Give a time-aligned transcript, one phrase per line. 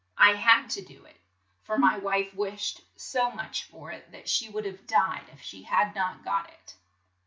[0.17, 1.21] I had to do it,
[1.61, 5.61] for my wife wished so much for it that she would have died if she
[5.61, 6.75] had not got it."